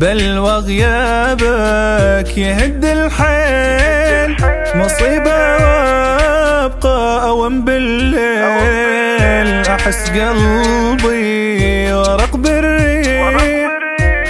[0.00, 4.36] بل وغيابك يهد الحيل.
[4.74, 9.66] مصيبة وابقى أوم بالليل.
[9.68, 13.36] أحس قلبي ورق بالريح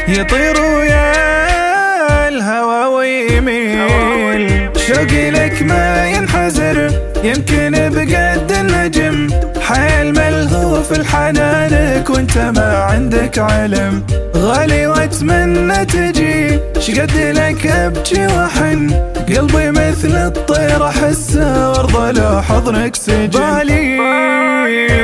[0.09, 1.10] يطير ويا
[7.25, 9.29] يمكن بقد النجم.
[9.61, 14.03] حيل ملهوف الحنانك وانت ما عندك علم.
[14.37, 16.61] غالي واتمنى تجي.
[16.79, 18.91] شقد لك ابكي واحن
[19.29, 23.41] قلبي مثل الطير أحسه وارضى لو حضنك سجن.
[23.41, 23.99] بالي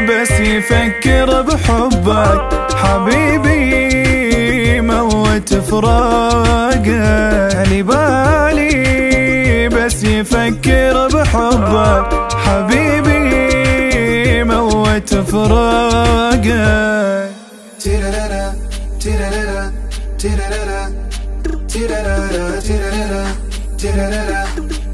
[0.08, 2.42] بس يفكر بحبك.
[2.74, 3.76] حبيبي
[4.80, 6.45] موت فراقه
[9.86, 12.32] بس يفكر بحبك.
[12.44, 13.84] حبيبي
[14.44, 16.46] موت فراقه
[17.80, 18.54] تيرارارا
[19.00, 19.72] تيرارارا
[20.18, 20.92] تيرارارا
[21.68, 23.34] تيرارارا تيرارارا
[23.78, 24.44] تيرارارا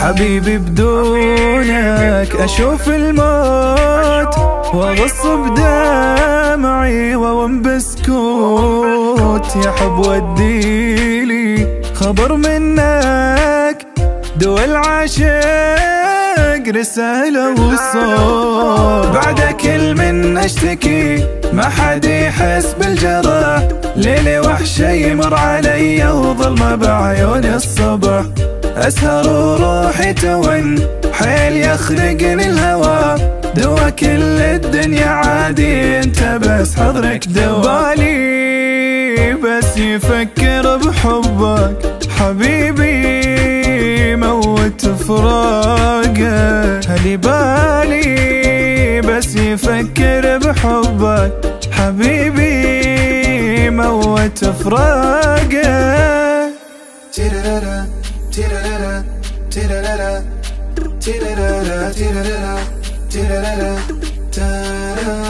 [0.00, 4.38] حبيبي بدونك أشوف الموت
[4.74, 9.56] وأغص بدمعي وأوم بسكوت.
[9.64, 13.86] يا حب وديلي خبر منك
[14.36, 15.28] دول عاشق
[16.68, 19.06] رسالة وصوت.
[19.14, 28.22] بعد كل من أشتكي ما حد يحس بالجرح ليلي وحشة يمر علي وظلمة بعيون الصبح.
[28.78, 30.78] أسهر وروحي تون
[31.12, 33.16] حيل يخنقني الهوى.
[33.56, 46.80] دوا كل الدنيا عادي أنت بس حضرك دوا بالي بس يفكر بحبك حبيبي موت فراقه
[46.88, 51.32] هلي بالي بس يفكر بحبك
[51.72, 55.98] حبيبي موت فراقه
[58.38, 59.04] Tira-da-da,
[59.50, 60.22] tira-da-da,
[61.00, 62.54] tira-da-da, tira-da-da,
[63.10, 63.70] tira-da-da,
[64.30, 65.27] da-da.